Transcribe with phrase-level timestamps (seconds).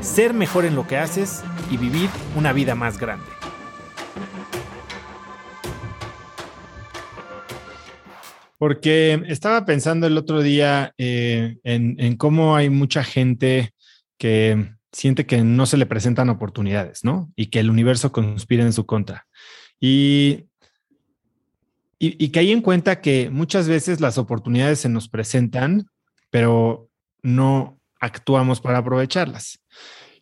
[0.00, 3.26] ser mejor en lo que haces y vivir una vida más grande.
[8.58, 13.72] Porque estaba pensando el otro día eh, en, cómo hay mucha gente
[14.18, 17.30] que siente que no se le presentan oportunidades, ¿no?
[17.36, 19.26] Y que el universo conspira en su contra.
[19.78, 20.48] Y
[22.00, 25.88] y, y caí en cuenta que muchas veces las oportunidades se nos presentan,
[26.30, 26.88] pero
[27.22, 29.60] no actuamos para aprovecharlas.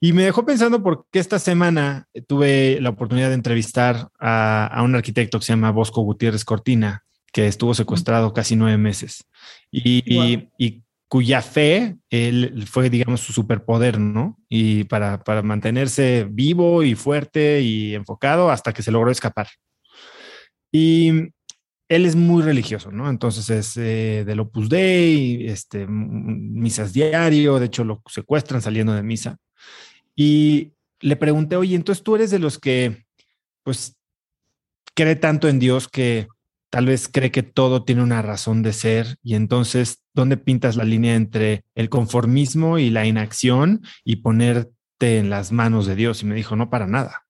[0.00, 4.94] Y me dejó pensando porque esta semana tuve la oportunidad de entrevistar a, a, un
[4.94, 9.24] arquitecto que se llama Bosco Gutiérrez Cortina, que estuvo secuestrado casi nueve meses
[9.70, 10.24] y, wow.
[10.24, 14.38] y, y cuya fe él fue, digamos, su superpoder, ¿no?
[14.48, 19.48] Y para, para mantenerse vivo y fuerte y enfocado hasta que se logró escapar.
[20.72, 21.30] Y
[21.94, 23.08] él es muy religioso, ¿no?
[23.08, 29.02] Entonces es eh, del Opus Dei, este, misas diario, de hecho lo secuestran saliendo de
[29.02, 29.38] misa.
[30.16, 33.04] Y le pregunté, oye, entonces tú eres de los que,
[33.62, 33.96] pues,
[34.94, 36.28] cree tanto en Dios que
[36.70, 40.84] tal vez cree que todo tiene una razón de ser y entonces, ¿dónde pintas la
[40.84, 46.22] línea entre el conformismo y la inacción y ponerte en las manos de Dios?
[46.22, 47.26] Y me dijo, no, para nada.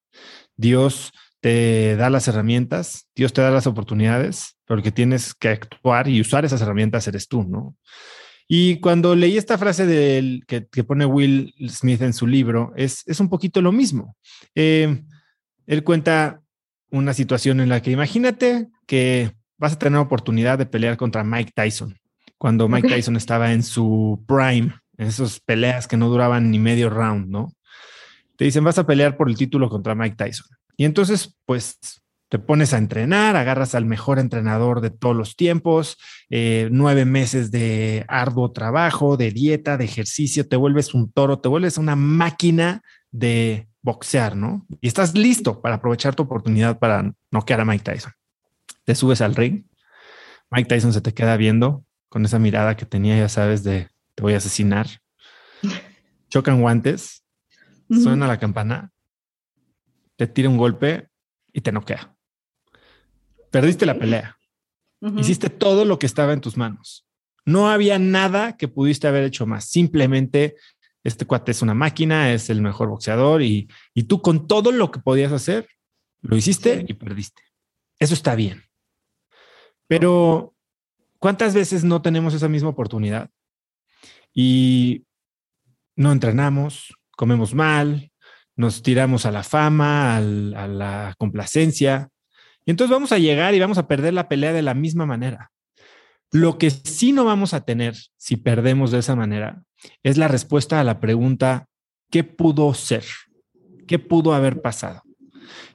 [0.56, 6.08] Dios te da las herramientas, Dios te da las oportunidades, pero que tienes que actuar
[6.08, 7.76] y usar esas herramientas eres tú, ¿no?
[8.46, 13.02] Y cuando leí esta frase del, que, que, pone Will Smith en su libro, es,
[13.06, 14.16] es un poquito lo mismo.
[14.54, 15.02] Eh,
[15.66, 16.42] él cuenta
[16.90, 21.52] una situación en la que imagínate que vas a tener oportunidad de pelear contra Mike
[21.54, 21.98] Tyson,
[22.36, 22.98] cuando Mike okay.
[22.98, 27.52] Tyson estaba en su prime, en esas peleas que no duraban ni medio round, ¿no?
[28.36, 30.46] Te dicen, vas a pelear por el título contra Mike Tyson.
[30.76, 31.78] Y entonces, pues
[32.34, 35.98] te pones a entrenar, agarras al mejor entrenador de todos los tiempos,
[36.30, 41.48] eh, nueve meses de arduo trabajo, de dieta, de ejercicio, te vuelves un toro, te
[41.48, 44.66] vuelves una máquina de boxear, ¿no?
[44.80, 48.10] Y estás listo para aprovechar tu oportunidad para noquear a Mike Tyson.
[48.82, 49.66] Te subes al ring,
[50.50, 54.22] Mike Tyson se te queda viendo con esa mirada que tenía, ya sabes, de te
[54.24, 54.88] voy a asesinar.
[56.30, 57.22] Chocan guantes,
[57.90, 58.02] uh -huh.
[58.02, 58.90] suena la campana
[60.16, 61.08] te tira un golpe
[61.52, 62.13] y te noquea.
[63.54, 64.36] Perdiste la pelea.
[65.00, 65.20] Uh -huh.
[65.20, 67.06] Hiciste todo lo que estaba en tus manos.
[67.46, 69.66] No había nada que pudiste haber hecho más.
[69.66, 70.56] Simplemente
[71.04, 74.90] este cuate es una máquina, es el mejor boxeador y, y tú con todo lo
[74.90, 75.68] que podías hacer,
[76.20, 76.86] lo hiciste sí.
[76.88, 77.42] y perdiste.
[78.00, 78.64] Eso está bien.
[79.86, 80.52] Pero
[81.20, 83.30] ¿cuántas veces no tenemos esa misma oportunidad?
[84.32, 85.04] Y
[85.94, 88.10] no entrenamos, comemos mal,
[88.56, 92.10] nos tiramos a la fama, al, a la complacencia,
[92.66, 95.50] y entonces vamos a llegar y vamos a perder la pelea de la misma manera.
[96.30, 99.62] Lo que sí no vamos a tener si perdemos de esa manera
[100.02, 101.66] es la respuesta a la pregunta,
[102.10, 103.04] ¿qué pudo ser?
[103.86, 105.02] ¿Qué pudo haber pasado?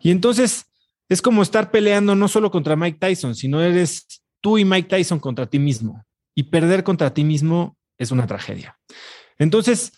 [0.02, 0.66] Y entonces
[1.08, 5.20] es como estar peleando no solo contra Mike Tyson, sino eres tú y Mike Tyson
[5.20, 6.04] contra ti mismo.
[6.36, 8.78] Y perder contra ti mismo es una tragedia.
[9.38, 9.94] Entonces,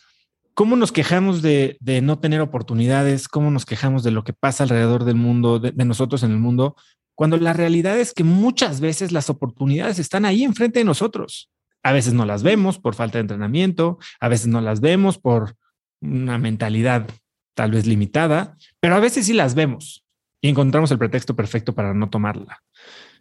[0.62, 3.28] ¿Cómo nos quejamos de, no tener oportunidades?
[3.28, 6.38] ¿Cómo nos quejamos de lo que pasa alrededor del mundo, de, de, nosotros en el
[6.38, 6.76] mundo?
[7.16, 11.50] Cuando la realidad es que muchas veces las oportunidades están ahí enfrente de nosotros.
[11.82, 15.56] A veces no las vemos por falta de entrenamiento, a veces no las vemos por
[16.00, 17.10] una mentalidad
[17.56, 20.06] tal vez limitada, pero a veces sí las vemos
[20.42, 22.62] y encontramos el pretexto perfecto para no tomarla.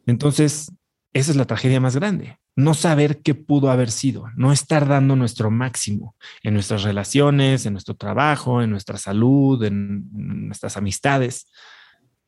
[0.05, 0.71] Entonces,
[1.13, 2.39] esa es la tragedia más grande.
[2.57, 7.73] No saber qué pudo haber sido, no estar dando nuestro máximo en nuestras relaciones, en
[7.73, 11.51] nuestro trabajo, en nuestra salud, en nuestras amistades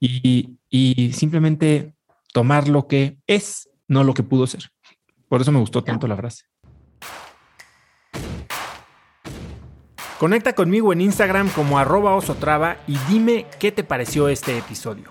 [0.01, 1.95] y, y simplemente
[2.33, 4.71] tomar lo que es, no lo que pudo ser.
[5.29, 6.45] Por eso me gustó tanto la frase.
[10.19, 15.11] Conecta conmigo en Instagram como arroba osotrava y dime qué te pareció este episodio.